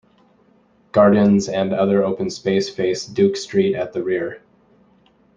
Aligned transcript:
Gardens 0.93 1.47
and 1.47 1.71
other 1.75 2.03
open 2.03 2.31
space 2.31 2.67
face 2.71 3.05
Duke 3.05 3.37
Street 3.37 3.75
at 3.75 3.93
the 3.93 4.01
rear. 4.03 4.41